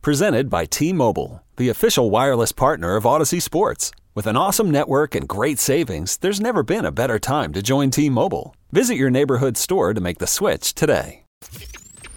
[0.00, 3.90] Presented by T Mobile, the official wireless partner of Audacy Sports.
[4.14, 7.90] With an awesome network and great savings, there's never been a better time to join
[7.90, 8.54] T Mobile.
[8.70, 11.24] Visit your neighborhood store to make the switch today.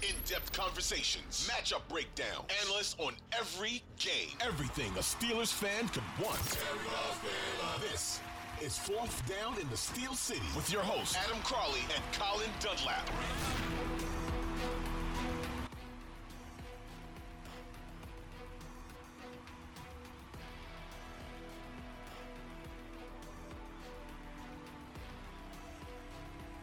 [0.00, 6.40] In-depth conversations, matchup breakdown, analysts on every game, everything a Steelers fan could want.
[7.80, 8.20] This
[8.62, 13.10] is Fourth Down in the Steel City with your hosts Adam Crowley and Colin Dunlap.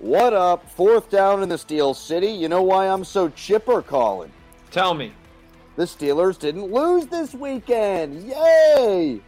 [0.10, 0.68] What up?
[0.72, 2.32] Fourth down in the Steel City.
[2.32, 4.32] You know why I'm so chipper, Colin?
[4.72, 5.14] Tell me.
[5.76, 8.24] The Steelers didn't lose this weekend.
[8.24, 9.22] Yay!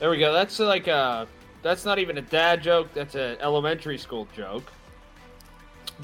[0.00, 0.32] There we go.
[0.32, 1.28] That's like a.
[1.62, 2.92] That's not even a dad joke.
[2.92, 4.64] That's an elementary school joke.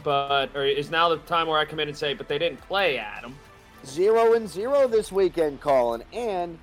[0.05, 2.61] But or is now the time where I come in and say, but they didn't
[2.61, 3.35] play, Adam.
[3.85, 6.05] Zero and zero this weekend, Colin.
[6.13, 6.57] And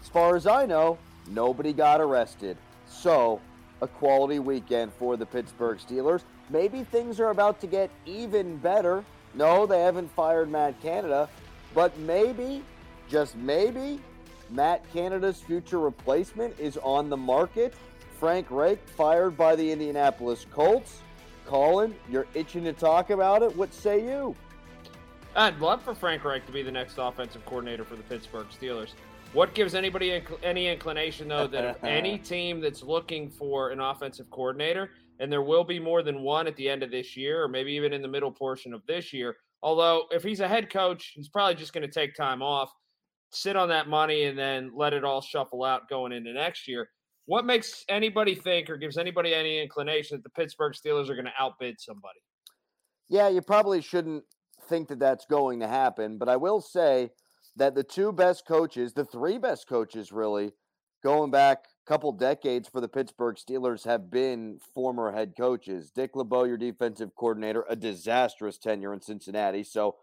[0.00, 2.56] as far as I know, nobody got arrested.
[2.86, 3.40] So,
[3.82, 6.22] a quality weekend for the Pittsburgh Steelers.
[6.48, 9.04] Maybe things are about to get even better.
[9.34, 11.28] No, they haven't fired Matt Canada,
[11.74, 12.62] but maybe,
[13.08, 14.00] just maybe,
[14.50, 17.74] Matt Canada's future replacement is on the market.
[18.20, 21.00] Frank Reich fired by the Indianapolis Colts.
[21.44, 23.54] Colin, you're itching to talk about it.
[23.56, 24.36] What say you?
[25.34, 28.90] I'd love for Frank Reich to be the next offensive coordinator for the Pittsburgh Steelers.
[29.32, 34.28] What gives anybody inc- any inclination, though, that any team that's looking for an offensive
[34.30, 37.48] coordinator, and there will be more than one at the end of this year, or
[37.48, 41.12] maybe even in the middle portion of this year, although if he's a head coach,
[41.14, 42.70] he's probably just going to take time off,
[43.30, 46.90] sit on that money, and then let it all shuffle out going into next year.
[47.24, 51.24] What makes anybody think or gives anybody any inclination that the Pittsburgh Steelers are going
[51.24, 52.18] to outbid somebody?
[53.08, 54.24] Yeah, you probably shouldn't
[54.68, 57.10] think that that's going to happen, but I will say
[57.56, 60.52] that the two best coaches, the three best coaches really,
[61.02, 65.90] going back a couple decades for the Pittsburgh Steelers have been former head coaches.
[65.90, 69.96] Dick LeBeau, your defensive coordinator, a disastrous tenure in Cincinnati, so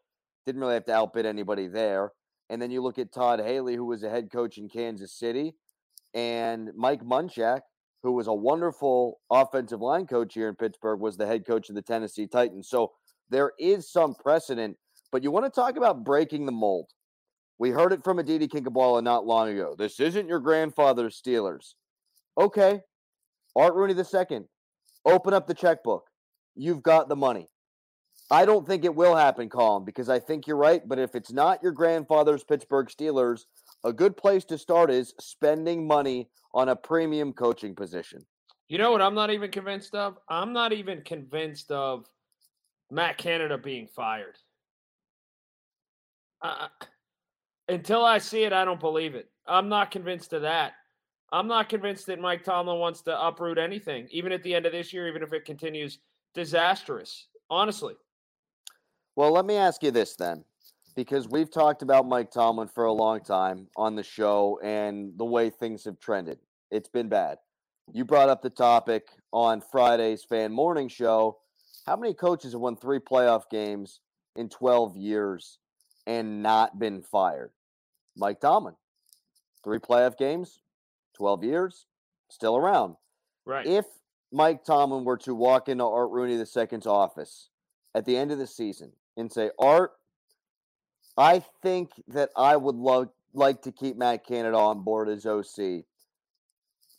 [0.46, 2.12] didn't really have to outbid anybody there.
[2.50, 5.54] And then you look at Todd Haley, who was a head coach in Kansas City,
[6.14, 7.62] and Mike Munchak,
[8.02, 11.76] who was a wonderful offensive line coach here in Pittsburgh, was the head coach of
[11.76, 12.70] the Tennessee Titans.
[12.70, 12.94] So
[13.29, 14.78] there is some precedent,
[15.12, 16.88] but you want to talk about breaking the mold.
[17.59, 19.76] We heard it from Aditi Kinkhabwala not long ago.
[19.78, 21.73] This isn't your grandfather's Steelers.
[22.38, 22.82] Okay.
[23.56, 24.41] Art Rooney II,
[25.06, 26.06] open up the checkbook.
[26.56, 27.50] You've got the money.
[28.32, 30.88] I don't think it will happen, Colin, because I think you're right.
[30.88, 33.46] But if it's not your grandfather's Pittsburgh Steelers,
[33.84, 38.22] a good place to start is spending money on a premium coaching position.
[38.67, 40.17] You know what I'm not even convinced of?
[40.29, 42.06] I'm not even convinced of
[42.91, 44.38] Matt Canada being fired.
[46.41, 46.67] Uh,
[47.70, 49.30] until I see it, I don't believe it.
[49.48, 50.74] I'm not convinced of that.
[51.32, 54.72] I'm not convinced that Mike Tomlin wants to uproot anything, even at the end of
[54.72, 56.00] this year, even if it continues
[56.34, 57.94] disastrous, honestly.
[59.16, 60.44] Well, let me ask you this then,
[60.96, 65.26] because we've talked about Mike Tomlin for a long time on the show and the
[65.26, 66.40] way things have trended.
[66.72, 67.38] It's been bad.
[67.92, 71.38] You brought up the topic on Friday's fan morning show.
[71.86, 74.00] How many coaches have won three playoff games
[74.36, 75.60] in 12 years
[76.08, 77.52] and not been fired?
[78.20, 78.76] Mike Tomlin.
[79.64, 80.62] Three playoff games,
[81.16, 81.86] 12 years,
[82.30, 82.96] still around.
[83.46, 83.66] Right.
[83.66, 83.86] If
[84.32, 87.50] Mike Tomlin were to walk into Art Rooney II's office
[87.96, 89.92] at the end of the season and say, Art,
[91.18, 95.84] I think that I would love like to keep Matt Canada on board as OC.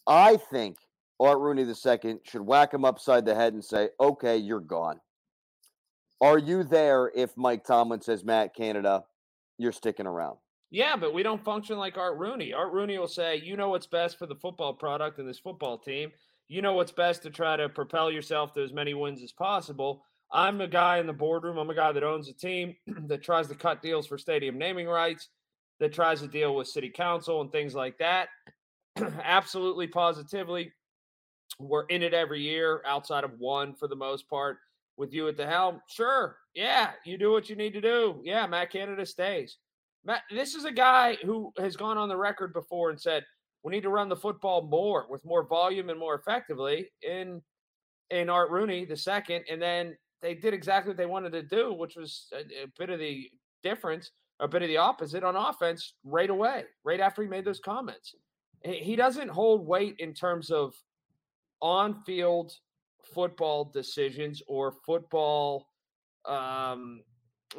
[0.07, 0.77] I think
[1.19, 5.01] Art Rooney II should whack him upside the head and say, okay, you're gone.
[6.21, 9.05] Are you there if Mike Tomlin says, Matt Canada,
[9.59, 10.37] you're sticking around?
[10.71, 12.53] Yeah, but we don't function like Art Rooney.
[12.53, 15.79] Art Rooney will say, you know what's best for the football product and this football
[15.79, 16.13] team.
[16.49, 20.05] You know what's best to try to propel yourself to as many wins as possible.
[20.33, 21.59] I'm a guy in the boardroom.
[21.59, 22.77] I'm a guy that owns a team
[23.07, 25.29] that tries to cut deals for stadium naming rights,
[25.81, 28.29] that tries to deal with city council and things like that.
[28.97, 30.73] Absolutely, positively,
[31.59, 34.59] we're in it every year outside of one for the most part
[34.97, 35.81] with you at the helm.
[35.89, 36.37] Sure.
[36.55, 36.91] Yeah.
[37.05, 38.21] You do what you need to do.
[38.25, 38.47] Yeah.
[38.47, 39.59] Matt Canada stays.
[40.05, 43.25] Matt, this is a guy who has gone on the record before and said,
[43.62, 47.43] we need to run the football more with more volume and more effectively in
[48.11, 49.44] in Art Rooney the second.
[49.50, 52.91] And then they did exactly what they wanted to do, which was a, a bit
[52.91, 53.29] of the
[53.62, 54.11] difference,
[54.41, 58.14] a bit of the opposite on offense right away, right after he made those comments.
[58.64, 60.75] He doesn't hold weight in terms of
[61.62, 62.52] on field
[63.14, 65.67] football decisions or football
[66.26, 67.02] um,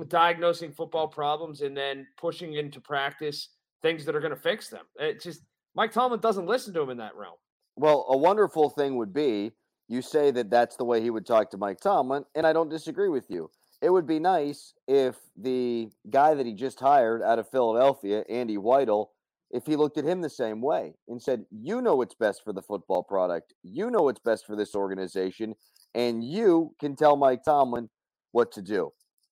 [0.07, 3.49] diagnosing football problems and then pushing into practice
[3.81, 4.85] things that are going to fix them.
[4.97, 5.41] It just
[5.75, 7.35] Mike Tomlin doesn't listen to him in that realm.
[7.75, 9.51] Well, a wonderful thing would be
[9.87, 12.69] you say that that's the way he would talk to Mike Tomlin, and I don't
[12.69, 13.49] disagree with you.
[13.81, 18.57] It would be nice if the guy that he just hired out of Philadelphia, Andy
[18.57, 19.07] Weidl,
[19.49, 22.53] if he looked at him the same way and said, You know what's best for
[22.53, 23.53] the football product.
[23.63, 25.55] You know what's best for this organization.
[25.93, 27.89] And you can tell Mike Tomlin
[28.31, 28.91] what to do.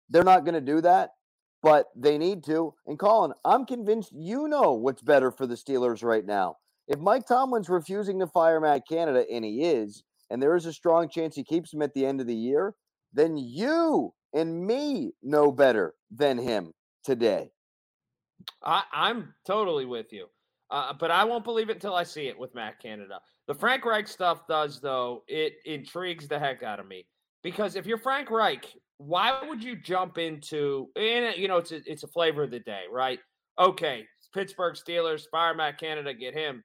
[0.09, 1.11] They're not going to do that,
[1.61, 2.73] but they need to.
[2.87, 6.57] And Colin, I'm convinced you know what's better for the Steelers right now.
[6.87, 10.73] If Mike Tomlin's refusing to fire Matt Canada, and he is, and there is a
[10.73, 12.73] strong chance he keeps him at the end of the year,
[13.13, 16.71] then you and me know better than him
[17.03, 17.51] today.
[18.63, 20.27] I, I'm totally with you.
[20.71, 23.19] Uh, but I won't believe it until I see it with Matt Canada.
[23.47, 27.07] The Frank Reich stuff does, though, it intrigues the heck out of me.
[27.41, 28.67] Because if you're Frank Reich,
[28.99, 32.59] why would you jump into, and you know, it's a, it's a flavor of the
[32.59, 33.19] day, right?
[33.57, 36.63] Okay, Pittsburgh Steelers, fire Matt Canada, get him.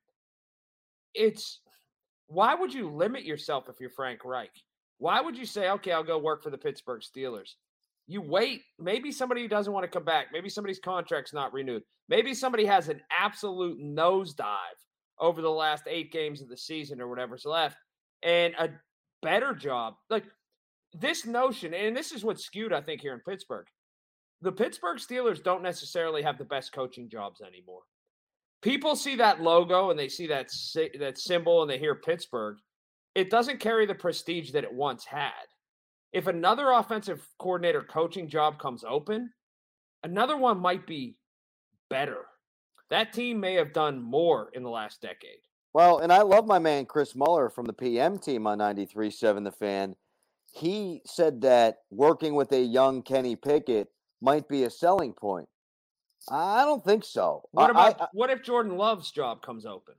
[1.15, 1.61] It's
[2.27, 4.51] why would you limit yourself if you're Frank Reich?
[4.99, 7.51] Why would you say, okay, I'll go work for the Pittsburgh Steelers?
[8.07, 8.63] You wait.
[8.79, 10.27] Maybe somebody doesn't want to come back.
[10.33, 11.83] Maybe somebody's contract's not renewed.
[12.09, 14.81] Maybe somebody has an absolute nosedive
[15.21, 17.77] over the last eight games of the season or whatever's left,
[18.23, 18.71] and a
[19.23, 19.95] better job.
[20.11, 20.25] Like
[20.95, 23.67] this notion, and this is what's skewed, I think, here in Pittsburgh.
[24.41, 27.83] The Pittsburgh Steelers don't necessarily have the best coaching jobs anymore.
[28.63, 30.49] People see that logo and they see that
[30.99, 32.57] that symbol and they hear Pittsburgh.
[33.15, 35.31] It doesn't carry the prestige that it once had
[36.15, 39.31] if another offensive coordinator coaching job comes open,
[40.05, 41.17] another one might be
[41.91, 42.27] better.
[42.89, 45.41] That team may have done more in the last decade.
[45.73, 49.51] Well, and I love my man Chris Mueller from the PM team on 93.7 The
[49.51, 49.97] Fan.
[50.55, 53.89] He said that working with a young Kenny Pickett
[54.21, 55.49] might be a selling point.
[56.31, 57.43] I don't think so.
[57.51, 59.95] What about I, I, what if Jordan Love's job comes open?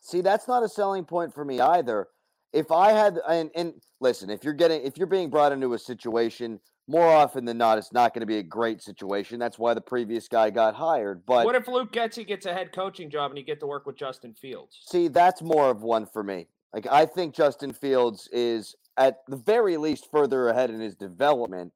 [0.00, 2.08] See, that's not a selling point for me either
[2.56, 5.78] if I had and, and listen, if you're getting if you're being brought into a
[5.78, 9.38] situation, more often than not, it's not going to be a great situation.
[9.38, 11.24] That's why the previous guy got hired.
[11.26, 13.86] But what if Luke Getsy gets a head coaching job and you get to work
[13.86, 14.80] with Justin Fields?
[14.86, 16.48] See, that's more of one for me.
[16.72, 21.72] Like I think Justin Fields is at the very least further ahead in his development.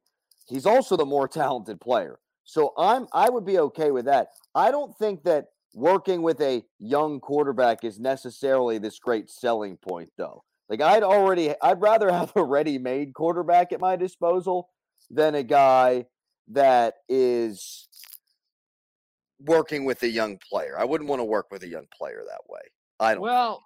[0.48, 2.18] He's also the more talented player.
[2.44, 4.28] So I'm I would be okay with that.
[4.54, 10.10] I don't think that working with a young quarterback is necessarily this great selling point
[10.16, 10.42] though.
[10.68, 14.70] Like I'd already, I'd rather have a ready-made quarterback at my disposal
[15.10, 16.06] than a guy
[16.48, 17.88] that is
[19.40, 20.78] working with a young player.
[20.78, 22.60] I wouldn't want to work with a young player that way.
[22.98, 23.22] I don't.
[23.22, 23.64] Well,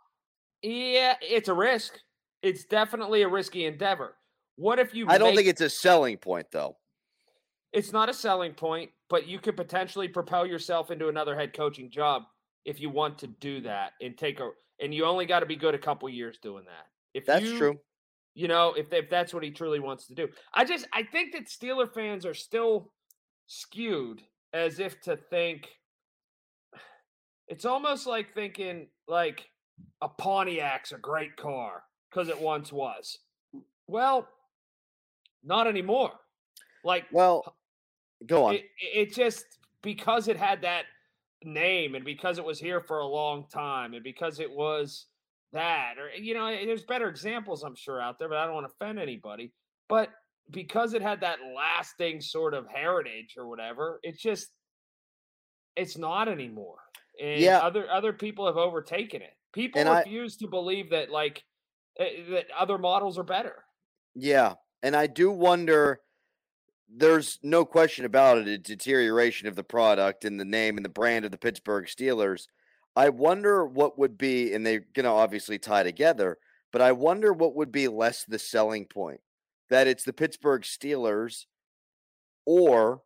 [0.62, 1.98] yeah, it's a risk.
[2.44, 4.16] It's definitely a risky endeavor.
[4.56, 5.06] What if you?
[5.08, 6.76] I don't make, think it's a selling point, though.
[7.72, 11.90] It's not a selling point, but you could potentially propel yourself into another head coaching
[11.90, 12.24] job
[12.66, 14.50] if you want to do that and take a.
[14.78, 16.86] And you only got to be good a couple years doing that.
[17.14, 17.80] If That's you, true.
[18.34, 20.28] You know, if if that's what he truly wants to do.
[20.52, 22.92] I just I think that Steeler fans are still
[23.46, 24.20] skewed
[24.52, 25.68] as if to think
[27.48, 29.48] it's almost like thinking like
[30.02, 31.82] a Pontiac's a great car
[32.14, 33.18] because it once was.
[33.88, 34.28] Well,
[35.42, 36.12] not anymore.
[36.84, 37.56] Like, well,
[38.26, 38.54] go on.
[38.54, 39.44] It, it just
[39.82, 40.84] because it had that
[41.42, 45.06] name and because it was here for a long time and because it was
[45.52, 48.66] that or you know there's better examples i'm sure out there but i don't want
[48.66, 49.52] to offend anybody
[49.88, 50.08] but
[50.50, 54.48] because it had that lasting sort of heritage or whatever it's just
[55.76, 56.78] it's not anymore
[57.22, 57.58] and Yeah.
[57.58, 61.44] other other people have overtaken it people And I- refuse to believe that like
[61.98, 63.64] Eh, that other models are better
[64.14, 66.00] Yeah, and I do wonder.
[66.88, 70.90] There's no question about it, a deterioration of the product and the name and the
[70.90, 72.46] brand of the Pittsburgh Steelers.
[72.94, 76.38] I wonder what would be, and they're going to obviously tie together,
[76.72, 79.20] but I wonder what would be less the selling point
[79.70, 81.46] that it's the Pittsburgh Steelers
[82.46, 83.02] or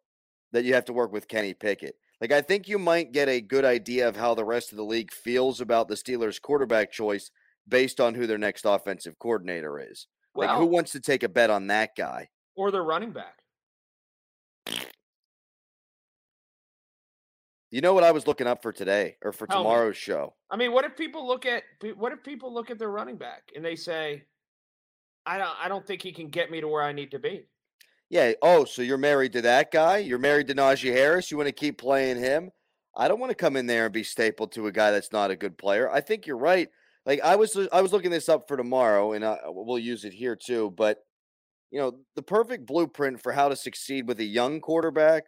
[0.52, 1.96] that you have to work with Kenny Pickett.
[2.20, 4.84] Like, I think you might get a good idea of how the rest of the
[4.84, 7.30] league feels about the Steelers' quarterback choice
[7.68, 10.06] based on who their next offensive coordinator is.
[10.34, 12.28] Like, who wants to take a bet on that guy?
[12.58, 13.38] or their running back
[17.70, 19.64] You know what I was looking up for today or for Tell me.
[19.64, 20.34] tomorrow's show?
[20.50, 21.64] I mean, what if people look at
[21.96, 24.24] what if people look at their running back and they say,
[25.26, 27.46] "I don't, I don't think he can get me to where I need to be."
[28.08, 28.32] Yeah.
[28.40, 29.98] Oh, so you're married to that guy?
[29.98, 31.30] You're married to Najee Harris?
[31.30, 32.50] You want to keep playing him?
[32.96, 35.30] I don't want to come in there and be stapled to a guy that's not
[35.30, 35.90] a good player.
[35.90, 36.70] I think you're right.
[37.06, 40.12] Like I was, I was looking this up for tomorrow, and I, we'll use it
[40.12, 40.72] here too.
[40.76, 40.98] But
[41.70, 45.24] you know, the perfect blueprint for how to succeed with a young quarterback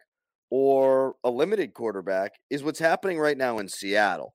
[0.49, 4.33] or a limited quarterback is what's happening right now in Seattle.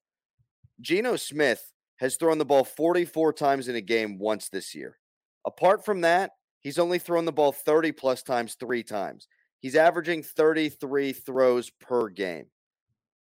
[0.81, 4.99] Geno Smith has thrown the ball 44 times in a game once this year.
[5.47, 9.29] Apart from that, he's only thrown the ball 30 plus times three times.
[9.61, 12.47] He's averaging 33 throws per game.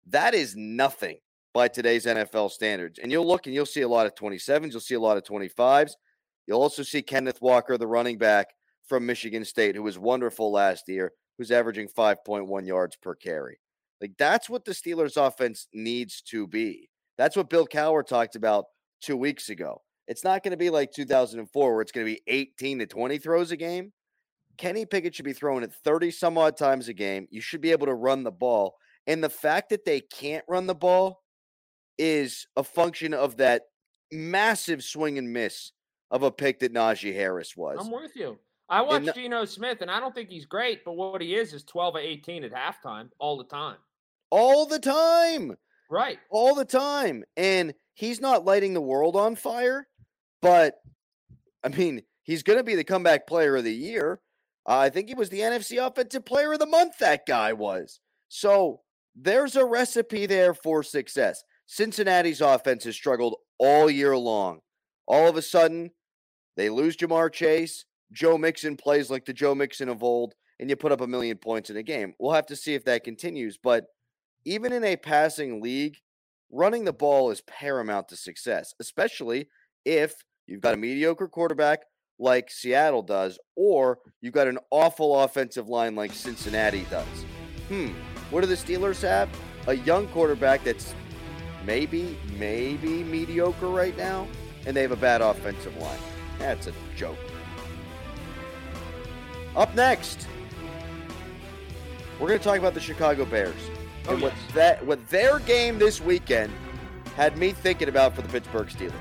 [0.08, 1.18] That is nothing
[1.53, 3.00] by today's NFL standards.
[3.00, 5.24] And you'll look and you'll see a lot of 27s, you'll see a lot of
[5.24, 5.91] 25s.
[6.48, 8.48] You'll also see Kenneth Walker, the running back
[8.88, 13.60] from Michigan State, who was wonderful last year, who's averaging 5.1 yards per carry.
[14.01, 16.89] Like that's what the Steelers offense needs to be.
[17.18, 18.65] That's what Bill Cowher talked about
[19.01, 19.82] two weeks ago.
[20.08, 23.18] It's not going to be like 2004 where it's going to be 18 to 20
[23.20, 23.91] throws a game.
[24.58, 27.27] Kenny Pickett should be throwing it 30 some odd times a game.
[27.29, 28.75] You should be able to run the ball.
[29.08, 31.22] And the fact that they can't run the ball
[32.00, 33.63] is a function of that
[34.12, 35.72] massive swing and miss
[36.10, 37.77] of a pick that Najee Harris was.
[37.79, 38.39] I'm with you.
[38.70, 41.36] I And watched the- Geno Smith, and I don't think he's great, but what he
[41.36, 43.77] is is 12 or 18 at halftime all the time.
[44.32, 45.56] All the time.
[45.91, 46.20] Right.
[46.29, 47.24] all the time.
[47.36, 49.88] And he's not lighting the world on fire,
[50.39, 50.75] but
[51.63, 54.22] I mean, he's going to be the comeback player of the year.
[54.68, 58.00] Uh, I think he was the NFC Offensive Player of the Month, that guy was.
[58.27, 58.82] So
[59.15, 61.44] there's a recipe there for success.
[61.72, 64.60] Cincinnati's offense has struggled all year long.
[65.08, 65.92] All of a sudden,
[66.58, 67.86] they lose Ja'Marr Chase.
[68.12, 71.38] Joe Mixon plays like the Joe Mixon of old, and you put up a million
[71.38, 72.16] points in a game.
[72.18, 73.60] We'll have to see if that continues.
[73.62, 73.86] But
[74.46, 75.98] even in a passing league,
[76.52, 79.48] running the ball is paramount to success, especially
[79.86, 80.16] if
[80.48, 81.84] you've got a mediocre quarterback
[82.18, 87.06] like Seattle does, or you've got an awful offensive line like Cincinnati does.
[87.68, 87.90] Hmm,
[88.32, 89.30] what do the Steelers have?
[89.68, 90.96] A young quarterback that's
[91.70, 94.28] maybe, maybe mediocre right now,
[94.66, 96.00] and they have a bad offensive line.
[96.40, 97.20] That's a joke.
[99.56, 100.28] Up next,
[102.20, 103.54] we're going to talk about the Chicago Bears
[104.08, 104.56] Oh, and what yes.
[104.56, 106.52] that what their game this weekend
[107.16, 108.94] had me thinking about for the Pittsburgh Steelers.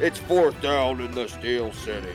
[0.00, 2.14] It's fourth down in the Steel City.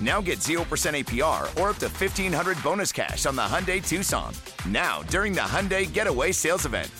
[0.00, 4.32] Now get 0% APR or up to 1500 bonus cash on the Hyundai Tucson.
[4.68, 6.90] Now, during the Hyundai Getaway Sales Event.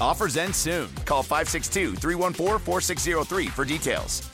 [0.00, 0.88] Offers end soon.
[1.04, 4.28] Call 562 314 4603 for details.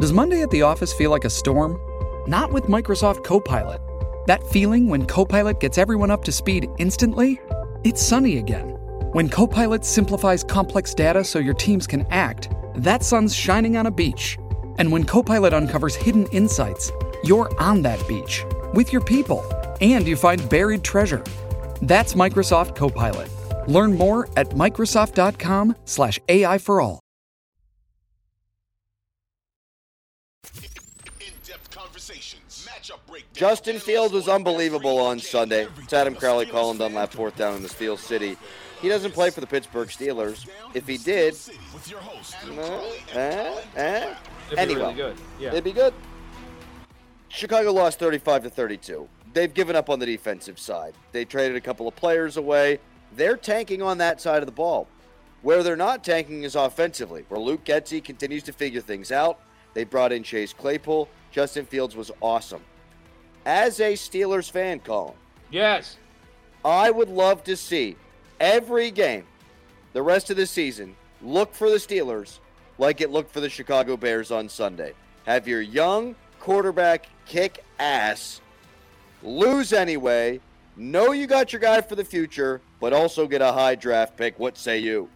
[0.00, 1.78] Does Monday at the office feel like a storm?
[2.26, 3.80] Not with Microsoft Copilot.
[4.26, 7.40] That feeling when Copilot gets everyone up to speed instantly?
[7.84, 8.70] It's sunny again.
[9.12, 13.90] When Copilot simplifies complex data so your teams can act, that sun's shining on a
[13.90, 14.36] beach.
[14.78, 16.90] And when Copilot uncovers hidden insights,
[17.22, 19.44] you're on that beach with your people
[19.80, 21.22] and you find buried treasure.
[21.82, 23.30] That's Microsoft Copilot.
[23.68, 27.00] Learn more at Microsoft.com/slash AI for all.
[33.32, 35.66] Justin Fields was unbelievable on Sunday.
[35.82, 38.36] It's Adam Crowley Colin Dunlap fourth down in the Steel City.
[38.80, 40.46] He doesn't play for the Pittsburgh Steelers.
[40.74, 41.34] If he did,
[42.56, 44.14] uh, uh, uh,
[44.56, 45.16] anyway, really good.
[45.38, 45.48] Yeah.
[45.48, 45.94] it'd be good.
[47.28, 49.08] Chicago lost 35 to 32.
[49.32, 50.94] They've given up on the defensive side.
[51.12, 52.78] They traded a couple of players away.
[53.16, 54.86] They're tanking on that side of the ball.
[55.42, 59.40] Where they're not tanking is offensively, where Luke Getsy continues to figure things out.
[59.74, 61.08] They brought in Chase Claypool.
[61.32, 62.62] Justin Fields was awesome.
[63.44, 65.14] As a Steelers fan, Colin,
[65.50, 65.96] Yes.
[66.64, 67.96] I would love to see
[68.40, 69.26] every game
[69.92, 72.38] the rest of the season look for the Steelers
[72.78, 74.92] like it looked for the Chicago Bears on Sunday.
[75.26, 78.40] Have your young quarterback kick ass,
[79.22, 80.40] lose anyway,
[80.76, 84.38] know you got your guy for the future, but also get a high draft pick.
[84.38, 85.08] What say you?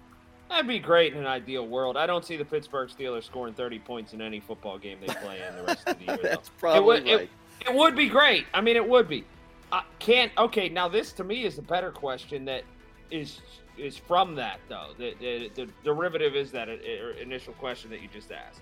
[0.49, 1.97] That'd be great in an ideal world.
[1.97, 5.43] I don't see the Pittsburgh Steelers scoring 30 points in any football game they play
[5.47, 6.17] in the rest of the year.
[6.23, 6.29] though.
[6.29, 7.31] That's probably it would, right.
[7.61, 8.47] It, it would be great.
[8.55, 9.25] I mean, it would be.
[9.71, 10.33] Uh, can't.
[10.39, 12.65] Okay, now this to me is a better question that
[13.11, 13.41] is
[13.79, 14.91] is from that though.
[14.99, 18.61] The, the, the derivative is that initial question that you just asked.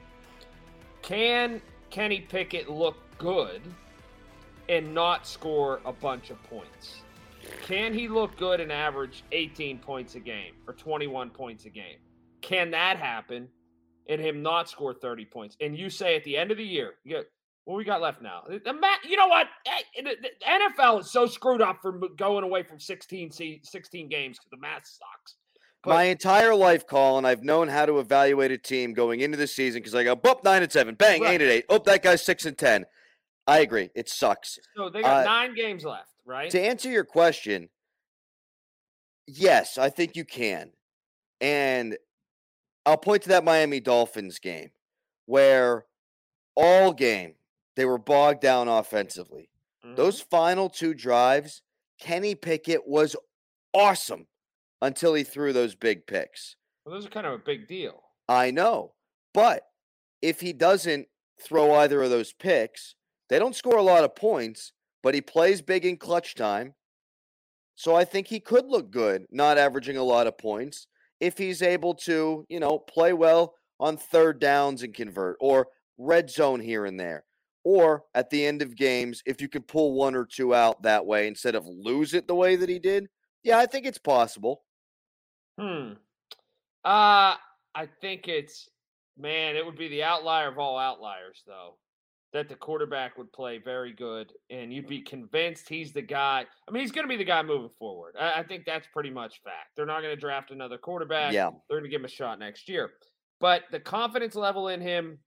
[1.03, 3.63] Can Kenny Pickett look good
[4.69, 7.03] and not score a bunch of points?
[7.63, 11.99] Can he look good and average 18 points a game or 21 points a game?
[12.41, 13.49] Can that happen
[14.09, 15.57] and him not score 30 points?
[15.61, 17.23] And you say at the end of the year, you
[17.67, 18.43] what we got left now?
[18.49, 19.49] You know what?
[20.03, 23.31] The the NFL is so screwed up for going away from 16,
[23.63, 25.35] 16 games because the math sucks.
[25.83, 29.47] But- My entire life, Colin, I've known how to evaluate a team going into the
[29.47, 31.35] season because I go, boop, nine and seven, bang, Right.
[31.35, 31.65] eight and eight.
[31.69, 32.87] Oh, that guy's six and ten.
[33.47, 33.91] I agree.
[33.95, 34.59] It sucks.
[34.77, 36.51] So they got Uh, nine games left, right?
[36.51, 37.69] To answer your question,
[39.27, 40.73] yes, I think you can.
[41.41, 41.97] And
[42.85, 44.71] I'll point to that Miami Dolphins game
[45.27, 45.85] where
[46.57, 47.35] all game
[47.77, 49.51] they were bogged down offensively.
[49.85, 49.97] Mhm.
[49.97, 51.63] Those final two drives,
[52.01, 53.17] Kenny Pickett was
[53.73, 54.27] awesome
[54.83, 56.57] until he threw those big picks.
[56.85, 58.03] Well, those are kind of a big deal.
[58.29, 58.95] I know.
[59.33, 59.71] But
[60.23, 61.09] if he doesn't
[61.41, 62.95] throw either of those picks,
[63.29, 66.75] they don't score a lot of points, but he plays big in clutch time.
[67.75, 70.87] So I think he could look good, not averaging a lot of points,
[71.21, 76.31] if he's able to, you know, play well on third downs and convert, or red
[76.31, 77.26] zone here and there.
[77.69, 81.05] Or at the end of games, if you can pull one or two out that
[81.05, 83.09] way instead of lose it the way that he did,
[83.43, 84.63] yeah, I think it's possible.
[85.59, 85.95] Hmm.
[86.85, 87.35] Uh,
[87.75, 88.69] I think it's
[89.19, 91.77] man, it would be the outlier of all outliers, though.
[92.33, 96.45] That the quarterback would play very good, and you'd be convinced he's the guy.
[96.69, 98.15] I mean, he's going to be the guy moving forward.
[98.17, 99.71] I, I think that's pretty much fact.
[99.75, 101.33] They're not going to draft another quarterback.
[101.33, 101.51] Yeah.
[101.69, 102.91] They're going to give him a shot next year.
[103.41, 105.19] But the confidence level in him,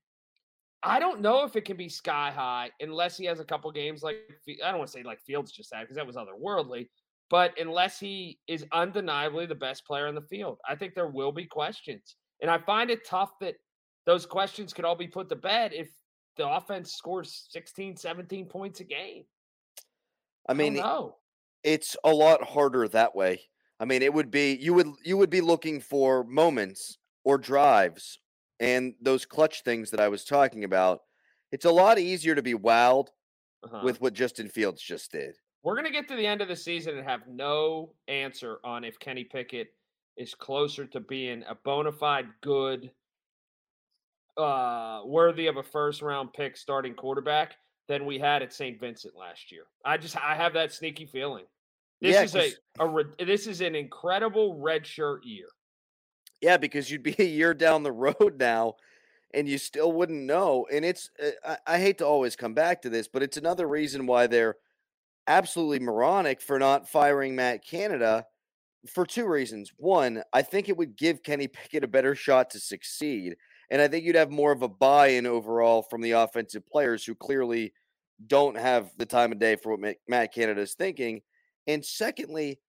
[0.84, 4.02] I don't know if it can be sky high unless he has a couple games
[4.02, 4.18] like
[4.64, 6.88] I don't want to say like Fields just had because that was otherworldly,
[7.30, 11.32] but unless he is undeniably the best player on the field, I think there will
[11.32, 12.16] be questions.
[12.42, 13.56] And I find it tough that
[14.06, 15.90] those questions could all be put to bed if
[16.38, 19.24] the offense scores 16, 17 points a game.
[20.48, 21.18] I mean, no.
[21.64, 23.42] it's a lot harder that way.
[23.80, 28.20] I mean, it would be you would you would be looking for moments or drives
[28.60, 31.02] and those clutch things that I was talking about.
[31.52, 33.08] It's a lot easier to be wowed
[33.64, 33.82] Uh-huh.
[33.84, 35.36] with what Justin Fields just did.
[35.64, 38.84] We're going to get to the end of the season and have no answer on
[38.84, 39.74] if Kenny Pickett
[40.16, 42.92] is closer to being a bona fide good,
[44.38, 47.56] uh, worthy of a first round pick starting quarterback
[47.88, 48.80] than we had at St.
[48.80, 49.64] Vincent last year.
[49.84, 51.46] I just I have that sneaky feeling.
[52.02, 52.36] This Yeah, is
[52.80, 55.48] a, a this is an incredible red shirt year.
[56.42, 58.76] Yeah, because you'd be a year down the road now
[59.34, 60.66] and you still wouldn't know.
[60.72, 63.68] And it's, uh, I, I hate to always come back to this, but it's another
[63.68, 64.56] reason why they're
[65.28, 68.26] absolutely moronic for not firing Matt Canada
[68.88, 69.72] for two reasons.
[69.78, 73.36] One, I think it would give Kenny Pickett a better shot to succeed.
[73.70, 77.06] And I think you'd have more of a buy in overall from the offensive players
[77.06, 77.74] who clearly
[78.26, 81.22] don't have the time of day for what Matt Canada is thinking.
[81.68, 82.60] And secondly,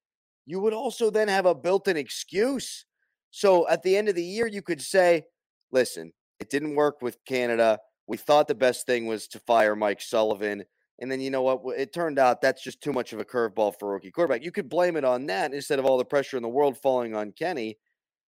[0.46, 2.85] you would also then have a built in excuse.
[3.30, 5.24] So at the end of the year, you could say,
[5.70, 7.78] listen, it didn't work with Canada.
[8.06, 10.64] We thought the best thing was to fire Mike Sullivan.
[11.00, 11.78] And then you know what?
[11.78, 14.44] It turned out that's just too much of a curveball for rookie quarterback.
[14.44, 17.14] You could blame it on that instead of all the pressure in the world falling
[17.14, 17.78] on Kenny.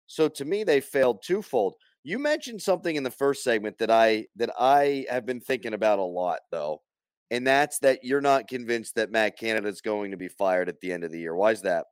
[0.06, 1.74] So to me, they failed twofold.
[2.02, 5.98] You mentioned something in the first segment that I that I have been thinking about
[5.98, 6.82] a lot, though,
[7.30, 10.80] and that's that you're not convinced that Matt Canada is going to be fired at
[10.80, 11.34] the end of the year.
[11.34, 11.86] Why is that?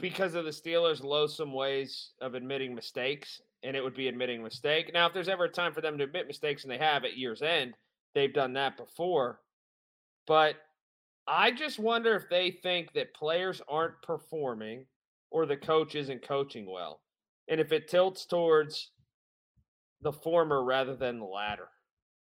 [0.00, 4.90] Because of the Steelers' loathsome ways of admitting mistakes, and it would be admitting mistake.
[4.92, 7.16] Now, if there's ever a time for them to admit mistakes, and they have at
[7.16, 7.74] year's end,
[8.14, 9.40] they've done that before.
[10.26, 10.56] But
[11.26, 14.86] I just wonder if they think that players aren't performing
[15.30, 17.00] or the coach isn't coaching well.
[17.48, 18.90] And if it tilts towards
[20.02, 21.68] the former rather than the latter.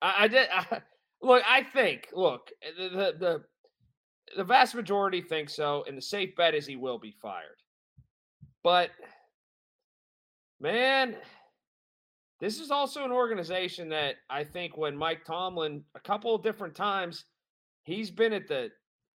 [0.03, 0.81] I, I did I,
[1.23, 3.45] look, I think, look, eh, the, the the
[4.37, 7.57] the vast majority think so, and the safe bet is he will be fired.
[8.63, 8.91] But
[10.61, 11.17] man,
[12.41, 16.75] this is also an organization that I think when Mike Tomlin a couple of different
[16.75, 17.25] times
[17.83, 18.71] he's been at the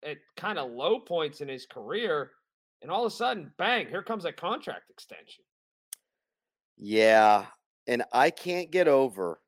[0.03, 2.31] at kind of low points in his career
[2.81, 5.43] and all of a sudden, bang, here comes a contract extension.
[6.77, 7.47] Yeah.
[7.87, 9.41] And I can't get over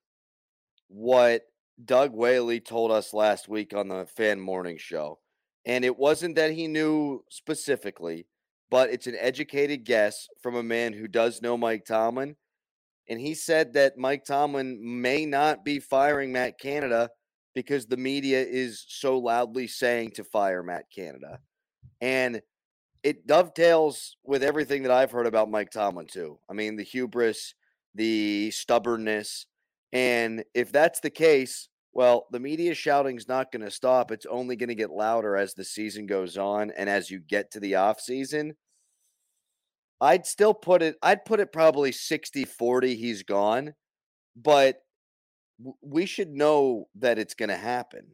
[0.90, 1.44] what
[1.84, 5.20] Doug Whaley told us last week on the fan morning show.
[5.66, 8.28] And it wasn't that he knew specifically,
[8.72, 12.36] but it's an educated guess from a man who does know Mike Tomlin.
[13.10, 17.10] And he said that Mike Tomlin may not be firing Matt Canada
[17.54, 21.40] because the media is so loudly saying to fire Matt Canada.
[22.00, 22.42] And
[23.04, 26.40] it dovetails with everything that I've heard about Mike Tomlin too.
[26.50, 27.54] I mean, the hubris,
[27.94, 29.48] the stubbornness,
[29.92, 34.12] and if that's the case, well, the media shouting is not going to stop.
[34.12, 37.52] It's only going to get louder as the season goes on and as you get
[37.52, 38.56] to the off season.
[40.00, 43.76] I'd still put it I'd put it probably 60-40 he's gone,
[44.36, 44.82] but
[45.82, 48.08] we should know that it's going to happen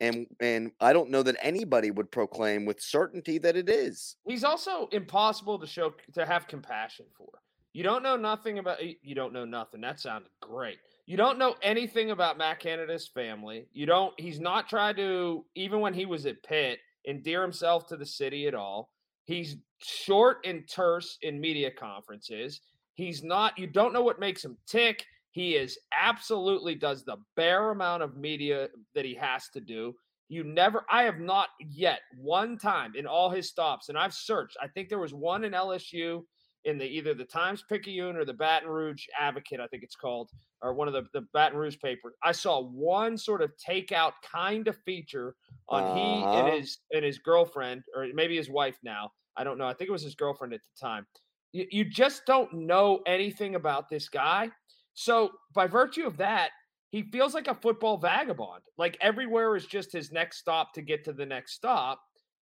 [0.00, 4.16] and and I don't know that anybody would proclaim with certainty that it is.
[4.26, 7.28] He's also impossible to show to have compassion for.
[7.72, 9.80] You don't know nothing about you don't know nothing.
[9.82, 10.78] That sounded great.
[11.10, 13.66] You don't know anything about Matt Canada's family.
[13.72, 17.96] You don't he's not tried to even when he was at Pitt endear himself to
[17.96, 18.92] the city at all.
[19.24, 22.60] He's short and terse in media conferences.
[22.94, 25.04] He's not you don't know what makes him tick.
[25.32, 29.96] He is absolutely does the bare amount of media that he has to do.
[30.28, 34.56] You never, I have not yet one time in all his stops, and I've searched.
[34.62, 36.22] I think there was one in LSU
[36.64, 40.30] in the either the Times Picayune or the Baton Rouge Advocate, I think it's called,
[40.62, 42.14] or one of the, the Baton Rouge papers.
[42.22, 45.34] I saw one sort of takeout kind of feature
[45.68, 45.94] on uh-huh.
[45.94, 46.56] he and uh-huh.
[46.56, 49.10] his and his girlfriend, or maybe his wife now.
[49.36, 49.66] I don't know.
[49.66, 51.06] I think it was his girlfriend at the time.
[51.52, 54.50] You, you just don't know anything about this guy.
[54.94, 56.50] So, by virtue of that,
[56.90, 58.62] he feels like a football vagabond.
[58.76, 62.00] Like everywhere is just his next stop to get to the next stop.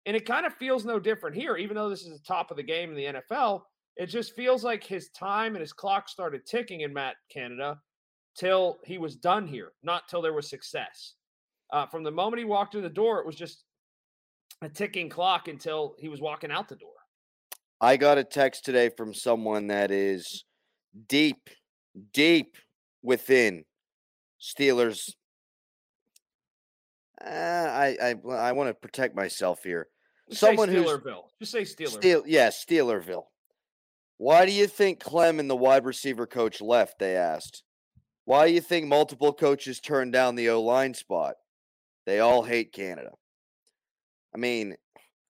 [0.05, 2.57] And it kind of feels no different here, even though this is the top of
[2.57, 3.61] the game in the NFL.
[3.95, 7.79] It just feels like his time and his clock started ticking in Matt Canada
[8.35, 11.13] till he was done here, not till there was success.
[11.71, 13.63] Uh, from the moment he walked through the door, it was just
[14.61, 16.89] a ticking clock until he was walking out the door.
[17.81, 20.45] I got a text today from someone that is
[21.07, 21.49] deep
[22.13, 22.55] deep
[23.01, 23.65] within
[24.41, 25.11] Steelers.
[27.23, 29.87] Uh, I I I want to protect myself here.
[30.29, 31.23] Just Someone say Steelerville.
[31.39, 31.89] Just say Steeler.
[31.89, 33.25] Steel, yeah, Steelerville.
[34.23, 36.97] Why do you think Clem and the wide receiver coach left?
[36.97, 37.61] They asked.
[38.23, 41.35] Why do you think multiple coaches turned down the O line spot?
[42.05, 43.09] They all hate Canada.
[44.33, 44.77] I mean,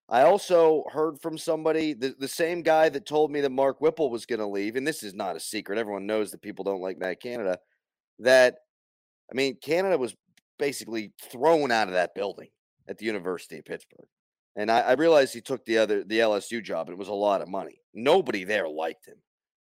[0.08, 4.12] I also heard from somebody, the, the same guy that told me that Mark Whipple
[4.12, 5.80] was going to leave, and this is not a secret.
[5.80, 7.58] Everyone knows that people don't like Matt Canada.
[8.20, 8.58] That,
[9.32, 10.14] I mean, Canada was
[10.60, 12.50] basically thrown out of that building
[12.88, 14.06] at the University of Pittsburgh.
[14.56, 16.90] And I, I realized he took the other the LSU job.
[16.90, 17.80] It was a lot of money.
[17.94, 19.18] Nobody there liked him,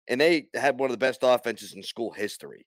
[0.09, 2.67] and they had one of the best offenses in school history.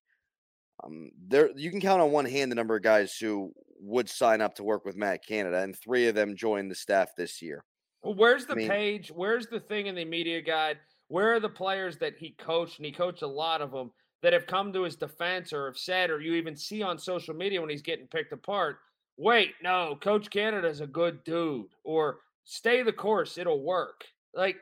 [0.83, 4.41] Um, there you can count on one hand the number of guys who would sign
[4.41, 7.63] up to work with Matt Canada, and three of them joined the staff this year.
[8.03, 9.11] Well, where's the I mean, page?
[9.13, 10.77] Where's the thing in the media guide?
[11.07, 14.33] Where are the players that he coached, and he coached a lot of them that
[14.33, 17.61] have come to his defense or have said, or you even see on social media
[17.61, 18.77] when he's getting picked apart?
[19.17, 24.05] Wait, no, Coach Canada is a good dude, or stay the course, it'll work.
[24.33, 24.57] Like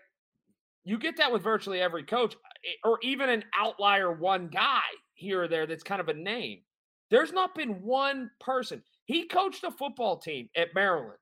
[0.84, 2.36] you get that with virtually every coach,
[2.66, 4.82] eh, or even an outlier one guy
[5.14, 6.62] here or there that's kind of a name.
[7.10, 8.84] There's not been one person.
[9.06, 11.18] He coached a football team at Maryland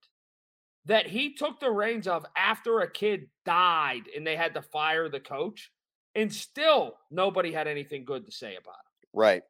[0.85, 5.09] that he took the reins of after a kid died and they had to fire
[5.09, 5.71] the coach,
[6.15, 9.09] and still nobody had anything good to say about him.
[9.13, 9.43] Right.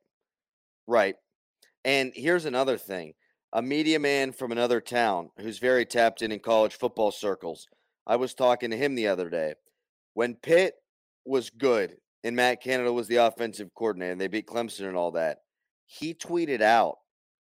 [0.88, 1.16] Right.
[1.84, 3.14] And here's another thing
[3.54, 7.68] a media man from another town who's very tapped in in college football circles.
[8.08, 9.56] I was talking to him the other day.
[10.14, 10.76] When Pitt
[11.26, 15.12] was good and Matt Canada was the offensive coordinator and they beat Clemson and all
[15.12, 15.40] that,
[15.86, 16.98] he tweeted out,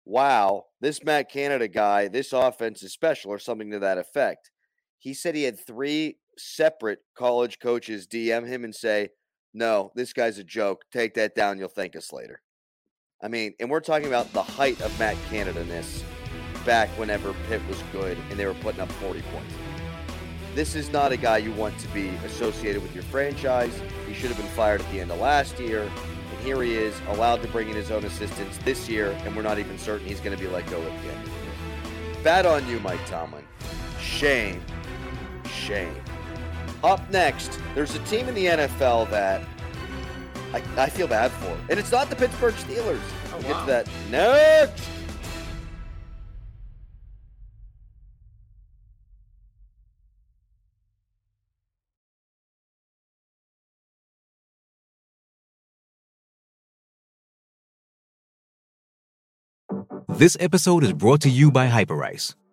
[0.04, 4.50] Wow, this Matt Canada guy, this offense is special, or something to that effect.
[4.98, 9.08] He said he had three separate college coaches DM him and say,
[9.52, 10.84] No, this guy's a joke.
[10.92, 11.58] Take that down.
[11.58, 12.40] You'll thank us later.
[13.22, 16.04] I mean, and we're talking about the height of Matt Canada ness
[16.66, 19.54] back whenever Pitt was good and they were putting up 40 points.
[20.54, 23.80] This is not a guy you want to be associated with your franchise.
[24.06, 25.82] He should have been fired at the end of last year.
[25.82, 29.42] And here he is, allowed to bring in his own assistants this year, and we're
[29.42, 31.30] not even certain he's going to be let go end.
[32.22, 33.44] Bad on you, Mike Tomlin.
[34.00, 34.62] Shame.
[35.50, 35.94] Shame.
[36.84, 39.42] Up next, there's a team in the NFL that
[40.56, 41.52] I, I feel bad for.
[41.52, 41.58] It.
[41.70, 43.00] And it's not the Pittsburgh Steelers.
[43.32, 44.88] Oh, We'll get to that next.
[60.08, 62.34] This episode is brought to you by Hyperice,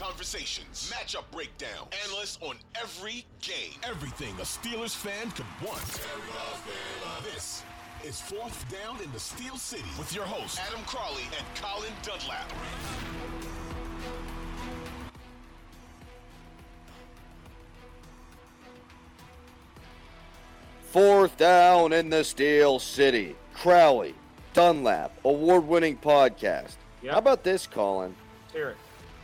[0.00, 5.84] Conversations, matchup breakdown, analysts on every game, everything a Steelers fan could want.
[7.22, 7.62] This
[8.02, 12.50] is Fourth Down in the Steel City with your hosts Adam Crowley and Colin Dunlap.
[20.84, 23.36] Fourth down in the Steel City.
[23.52, 24.14] Crowley,
[24.54, 26.76] Dunlap, award winning podcast.
[27.06, 28.14] How about this, Colin?
[28.54, 28.76] Hear it.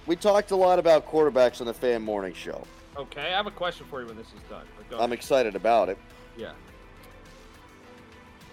[0.06, 2.62] We talked a lot about quarterbacks on the Fan Morning Show.
[2.96, 4.64] Okay, I have a question for you when this is done.
[4.98, 5.98] I'm excited about it.
[6.36, 6.52] Yeah.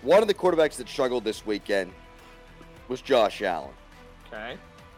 [0.01, 1.93] One of the quarterbacks that struggled this weekend
[2.87, 3.69] was Josh Allen.
[4.27, 4.57] Okay.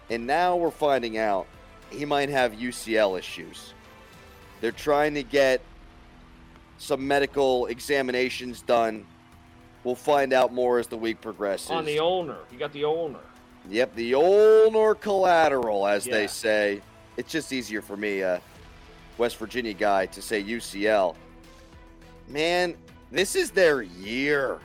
[0.10, 1.46] And now we're finding out
[1.92, 3.74] he might have UCL issues.
[4.62, 5.62] They're trying to get
[6.78, 9.06] some medical examinations done.
[9.84, 11.70] We'll find out more as the week progresses.
[11.70, 12.38] On the owner.
[12.52, 13.20] You got the owner.
[13.70, 16.14] Yep, the ulnar collateral, as Yeah.
[16.14, 16.82] they say.
[17.18, 18.42] It's just easier for me, a
[19.18, 21.16] West Virginia guy, to say UCL.
[22.28, 22.76] Man,
[23.12, 24.60] this is their year.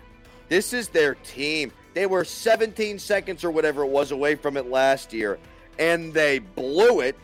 [0.49, 1.73] This is their team.
[1.95, 5.39] They were 17 seconds or whatever it was away from it last year,
[5.79, 7.17] and they blew it.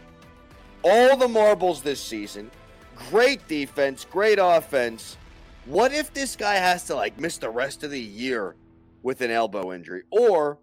[0.82, 2.50] All the marbles this season.
[3.10, 5.16] Great defense, great offense.
[5.64, 8.54] What if this guy has to like miss the rest of the year
[9.02, 10.04] with an elbow injury?
[10.10, 10.58] Or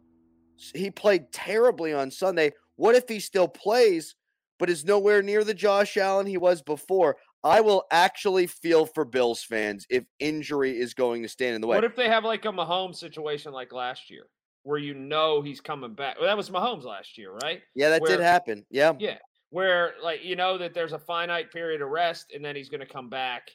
[0.73, 2.51] he played terribly on Sunday.
[2.75, 4.15] What if he still plays,
[4.59, 7.17] but is nowhere near the Josh Allen he was before?
[7.43, 11.67] I will actually feel for Bills fans if injury is going to stand in the
[11.67, 11.75] way.
[11.75, 14.27] What if they have like a Mahomes situation like last year,
[14.63, 16.17] where you know he's coming back?
[16.17, 17.61] Well, that was Mahomes last year, right?
[17.75, 18.65] yeah, that did happen.
[18.69, 18.93] Yeah.
[18.97, 19.17] Yeah,
[19.49, 22.79] where like you know that there's a finite period of rest, and then he's going
[22.79, 23.51] to come back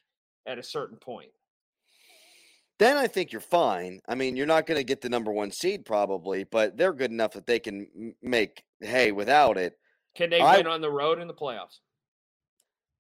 [0.47, 1.31] at a certain point.
[2.79, 4.01] Then I think you're fine.
[4.09, 7.11] I mean, you're not going to get the number one seed probably, but they're good
[7.11, 9.75] enough that they can make hay without it.
[10.15, 11.81] Can they I- win on the road in the playoffs?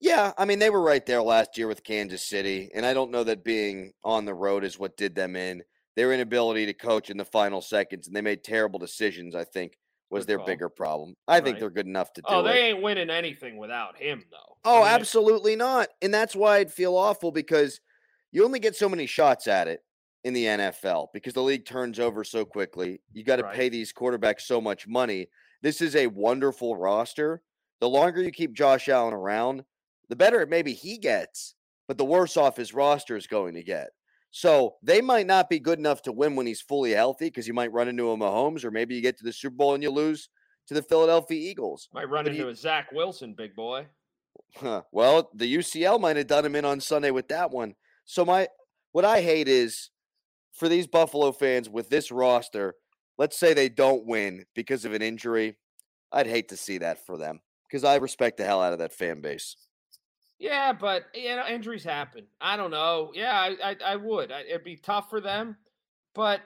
[0.01, 3.11] Yeah, I mean, they were right there last year with Kansas City, and I don't
[3.11, 5.63] know that being on the road is what did them in.
[5.97, 9.77] Their inability to coach in the final seconds, and they made terrible decisions, I think,
[10.09, 10.47] was Good their call.
[10.47, 11.15] bigger problem.
[11.27, 12.53] I think they're good enough to oh, do Oh, it.
[12.53, 14.57] they ain't winning anything without him, though.
[14.65, 15.89] Oh, I mean, absolutely not.
[16.01, 17.81] And that's why I'd feel awful because
[18.33, 19.81] you only get so many shots at it
[20.25, 23.01] in the NFL because the league turns over so quickly.
[23.13, 23.55] You got to Right.
[23.55, 25.29] pay these quarterbacks so much money.
[25.63, 27.43] This is a wonderful roster.
[27.81, 29.65] The longer you keep Josh Allen around,
[30.09, 31.55] the better maybe he gets,
[31.87, 33.89] but the worse off his roster is going to get.
[34.31, 37.55] So they might not be good enough to win when he's fully healthy because you
[37.55, 39.91] might run into a Mahomes or maybe you get to the Super Bowl and you
[39.91, 40.29] lose
[40.67, 41.89] to the Philadelphia Eagles.
[41.95, 43.87] Might run But he- into a Zach Wilson, big boy.
[44.57, 44.83] Huh.
[44.93, 47.75] Well, the UCL might have done him in on Sunday with that one.
[48.09, 48.49] So my
[48.93, 49.91] what I hate is
[50.55, 52.75] for these Buffalo fans with this roster,
[53.19, 55.59] let's say they don't win because of an injury.
[56.11, 58.95] I'd hate to see that for them because I respect the hell out of that
[58.95, 59.57] fan base.
[60.39, 62.25] Yeah, but you know, injuries happen.
[62.41, 63.13] I don't know.
[63.15, 64.33] Yeah, I I, I would.
[64.33, 65.59] I, it'd be tough for them,
[66.15, 66.41] but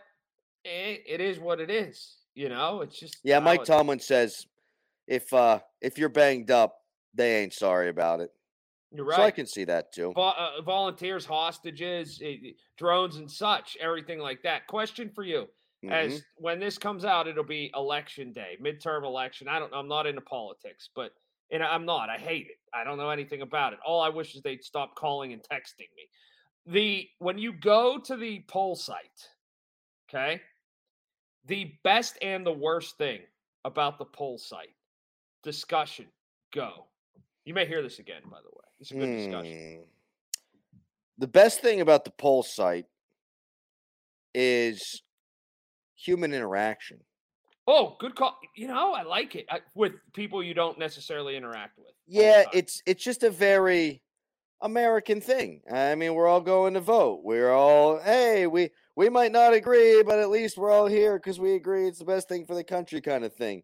[0.65, 2.17] it, it is what it is.
[2.35, 4.47] You know, it's just Yeah, Mike Tomlin says
[5.07, 6.75] if uh if you're banged up,
[7.15, 8.31] they ain't sorry about it.
[8.93, 10.17] You're So I can see that too.
[10.17, 14.67] Uh, volunteers, hostages, eh, drones, and such, everything like that.
[14.67, 15.49] Question for you:
[15.89, 16.25] As Mhm.
[16.37, 19.49] when this comes out, it'll be election day, midterm election.
[19.49, 19.73] I don't.
[19.75, 21.13] I'm not into politics, but
[21.51, 22.11] and I'm not.
[22.11, 22.59] I hate it.
[22.75, 23.81] I don't know anything about it.
[23.85, 26.09] All I wish is they'd stop calling and texting me.
[26.67, 29.31] The when you go to the poll site,
[30.11, 30.43] okay,
[31.45, 33.23] the best and the worst thing
[33.65, 34.75] about the poll site
[35.43, 36.13] discussion.
[36.53, 36.89] Go.
[37.45, 38.62] You may hear this again, by the way.
[38.83, 39.77] It's a good discussion.
[39.77, 39.83] Hmm.
[41.19, 42.87] The best thing about the poll site
[44.35, 45.03] is
[45.95, 46.99] human interaction.
[47.69, 48.37] Oh, good call.
[48.57, 51.93] You know, I like it I, with people you don't necessarily interact with.
[52.09, 54.03] Yeah, it's it's just a very
[54.61, 55.61] American thing.
[55.73, 57.21] I mean, we're all going to vote.
[57.23, 61.39] We're all hey, we we might not agree, but at least we're all here because
[61.39, 63.63] we agree it's the best thing for the country, kind of thing.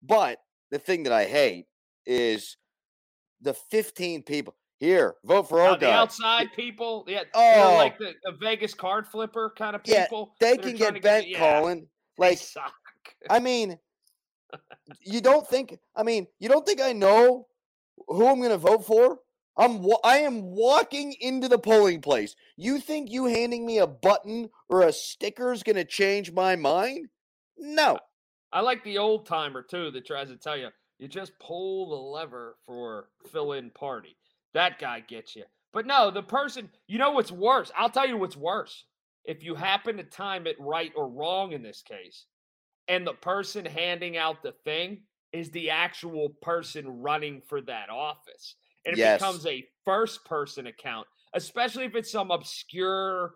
[0.00, 0.38] But
[0.70, 1.66] the thing that I hate
[2.06, 2.56] is
[3.40, 5.92] the 15 people here vote for our Uh, the guy.
[5.92, 7.74] outside people, yeah, Oh.
[7.76, 10.34] like the, the Vegas card flipper kind of people.
[10.40, 11.88] Yeah, they can get bent yeah, calling.
[12.18, 12.72] they Like suck.
[13.28, 13.78] I mean,
[15.02, 15.78] you don't think?
[15.94, 17.46] I mean, you don't think I know
[18.08, 19.20] who I'm going to vote for?
[19.56, 22.34] I'm I am walking into the polling place.
[22.56, 26.56] You think you handing me a button or a sticker is going to change my
[26.56, 27.08] mind?
[27.58, 27.98] No.
[28.52, 31.96] I like the old timer too that tries to tell you you just pull the
[31.96, 34.16] lever for fill in party.
[34.54, 35.44] That guy gets you.
[35.72, 37.70] But no, the person, you know what's worse?
[37.76, 38.84] I'll tell you what's worse.
[39.24, 42.26] If you happen to time it right or wrong in this case,
[42.88, 48.56] and the person handing out the thing is the actual person running for that office.
[48.84, 49.20] And it Yes.
[49.20, 53.34] becomes a first person account, especially if it's some obscure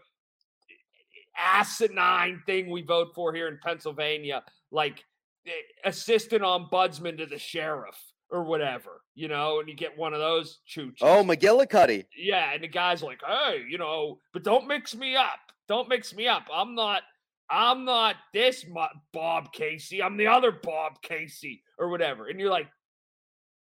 [1.37, 5.05] asinine thing we vote for here in Pennsylvania, like
[5.47, 5.51] eh,
[5.85, 7.97] assistant ombudsman to the sheriff
[8.31, 10.99] or whatever, you know, and you get one of those chooches.
[11.03, 12.07] Oh, McGillicuddy.
[12.17, 15.39] Yeah, and the guy's like, "Hey, you know, but don't mix me up.
[15.69, 16.47] Don't mix me up.
[16.53, 17.03] I'm not.
[17.51, 18.65] I'm not this
[19.13, 20.03] Bob Casey.
[20.03, 22.69] I'm the other Bob Casey or whatever." And you're like,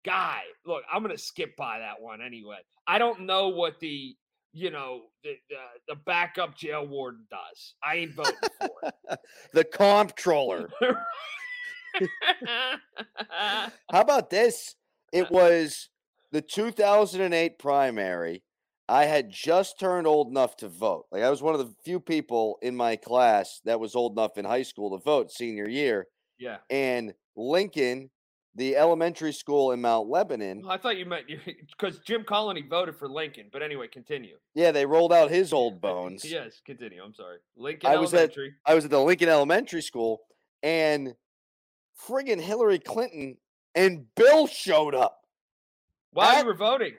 [0.06, 2.60] "Guy, look, I'm gonna skip by that one anyway.
[2.88, 4.15] I don't know what the
[4.54, 7.76] you know the the, the backup jail warden does.
[7.84, 8.93] I ain't voting for it."
[9.54, 10.69] The comptroller.
[13.29, 14.75] How about this?
[15.12, 15.29] It uh-huh.
[15.32, 15.89] was
[16.32, 18.43] the 2008 primary.
[18.89, 21.06] I had just turned old enough to vote.
[21.12, 24.38] Like I was one of the few people in my class that was old enough
[24.38, 26.08] in high school to vote senior year.
[26.38, 26.58] yeah.
[26.69, 28.10] And Lincoln,
[28.56, 31.25] the elementary school in Mount Lebanon, Well, I thought you meant
[31.79, 34.36] because Jim Colony voted for Lincoln, but anyway, continue.
[34.53, 36.25] yeah, they rolled out his old bones.
[36.25, 37.01] Yes, continue.
[37.03, 37.38] I'm sorry.
[37.56, 38.34] Lincoln I was at
[38.65, 40.21] I was at the Lincoln Elementary School,
[40.62, 41.15] and
[42.08, 43.38] friggin' Hillary Clinton
[43.75, 45.21] and Bill showed up.
[46.12, 46.93] While at- you were voting.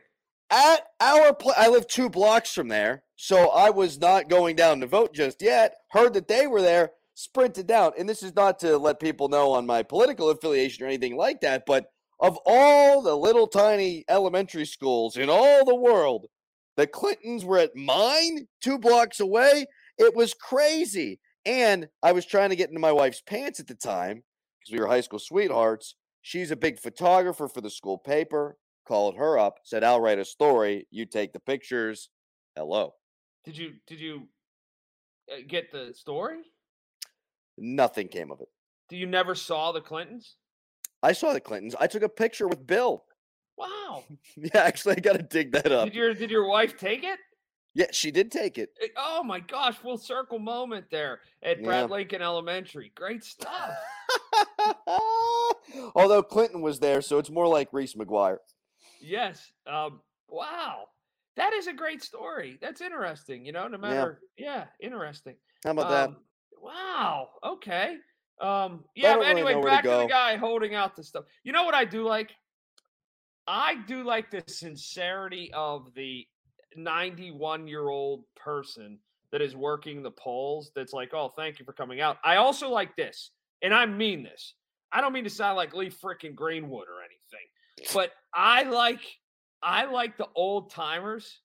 [0.51, 4.81] at our pla I live two blocks from there, so I was not going down
[4.81, 5.77] to vote just yet.
[5.91, 7.93] Heard that they were there, sprinted down.
[7.99, 11.41] And this is not to let people know on my political affiliation or anything like
[11.43, 11.87] that, but
[12.21, 16.27] of all the little tiny elementary schools in all the world,
[16.77, 19.67] the Clintons were at mine two blocks away.
[19.99, 21.21] It was crazy.
[21.47, 24.25] And I was trying to get into my wife's pants at the time
[24.65, 25.97] because we were high school sweethearts.
[26.23, 28.57] She's a big photographer for the school paper.
[28.87, 30.87] Called her up, said, I'll write a story.
[30.91, 32.11] You take the pictures.
[32.55, 32.93] Hello.
[33.45, 34.29] Did you did you
[35.33, 36.41] uh, get the story?
[37.57, 38.49] Nothing came of it.
[38.91, 40.37] Do you never saw the Clintons?
[41.03, 41.75] I saw the Clintons.
[41.81, 43.05] I took a picture with Bill.
[43.57, 44.05] Wow.
[44.37, 45.85] Yeah, actually, I got to dig that up.
[45.87, 47.19] Did your did your wife take it?
[47.75, 48.71] Yeah, she did take it.
[48.81, 51.97] Eh, Oh my gosh, full circle moment there at Brad Yeah.
[51.97, 52.93] Lincoln Elementary.
[52.95, 53.71] Great stuff.
[55.95, 58.39] Although Clinton was there, so it's more like Reese McGuire.
[59.01, 59.53] Yes.
[59.67, 60.85] Um, wow.
[61.37, 62.59] That is a great story.
[62.61, 63.45] That's interesting.
[63.45, 64.21] You know, no matter.
[64.39, 65.35] Yeah, interesting.
[65.65, 66.09] How about that?
[66.11, 66.17] Um,
[66.63, 67.29] Wow.
[67.45, 67.97] Okay.
[68.41, 69.17] Um, yeah.
[69.19, 71.25] But anyway, know where to back to, the guy holding out the stuff.
[71.43, 72.31] You know what I do like?
[73.47, 76.27] I do like the sincerity of the
[76.77, 78.99] 91 year old person
[79.33, 80.71] that is working the polls.
[80.75, 82.19] That's like, oh, thank you for coming out.
[82.25, 83.31] I also like this,
[83.63, 84.55] and I mean this.
[84.93, 89.01] I don't mean to sound like Lee freaking Greenwood or anything, but I like
[89.63, 91.41] I like the old timers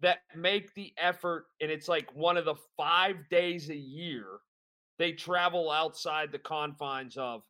[0.00, 4.26] that make the effort, and it's like one of the five days a year
[4.98, 7.42] they travel outside the confines of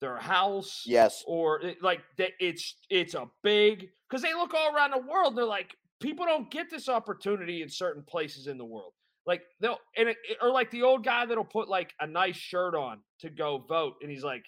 [0.00, 0.84] their house.
[0.86, 1.22] Yes.
[1.26, 5.36] Or eh, like that it's it's a big because they look all around the world.
[5.36, 8.92] They're like, people don't get this opportunity in certain places in the world.
[9.26, 12.74] Like they'll and it, or like the old guy that'll put like a nice shirt
[12.74, 14.44] on to go vote, and he's like,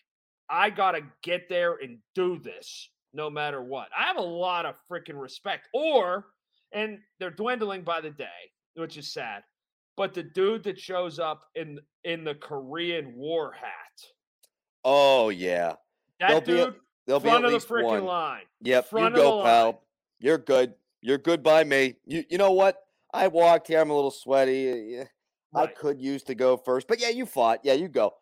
[0.51, 3.89] I gotta get there and do this no matter what.
[3.99, 5.69] I have a lot of freaking respect.
[5.73, 6.27] Or
[6.73, 8.27] and they're dwindling by the day,
[8.75, 9.43] which is sad.
[9.97, 14.11] But the dude that shows up in in the Korean War hat,
[14.85, 15.77] Oh yeah.
[16.21, 16.75] that There'll be a,
[17.07, 18.05] there'll be front at of the least freaking one.
[18.05, 18.43] line.
[18.61, 19.47] Yep, front you of the go, line.
[19.47, 19.83] pal.
[20.21, 20.75] You're good.
[21.01, 21.95] You're good by me.
[22.05, 22.77] You you know what?
[23.13, 23.81] I walked here.
[23.81, 24.99] I'm a little sweaty.
[25.01, 25.05] uh,
[25.55, 27.61] I could use to go first, but yeah, you fought.
[27.63, 28.13] Yeah, you go.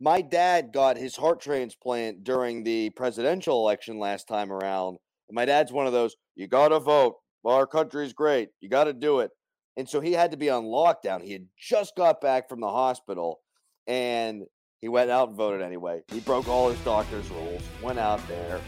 [0.00, 4.98] My dad got his heart transplant during the presidential election last time around.
[5.28, 6.14] And my dad's one of those.
[6.36, 7.16] You gotta vote.
[7.44, 8.50] Our country's great.
[8.60, 9.30] You gotta do it.
[9.76, 11.22] And so he had to be on lockdown.
[11.22, 13.40] He had just got back from the hospital,
[13.86, 14.44] and
[14.80, 16.02] he went out and voted anyway.
[16.08, 17.62] He broke all his doctor's rules.
[17.82, 18.60] Went out there.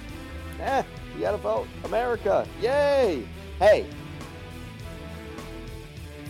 [0.60, 0.82] Eh,
[1.14, 1.66] you gotta vote.
[1.84, 2.46] America.
[2.60, 3.26] Yay!
[3.58, 3.86] Hey,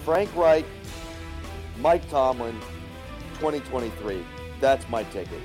[0.05, 0.65] Frank Reich,
[1.81, 2.55] Mike Tomlin,
[3.35, 4.25] 2023.
[4.61, 5.41] That's my ticket.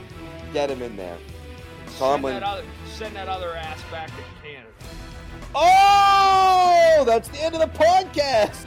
[0.54, 1.18] Get him in there.
[1.88, 2.34] Send Tomlin.
[2.36, 4.68] that, other, send that other ass back to Canada.
[5.56, 8.66] Oh, that's the end of the podcast.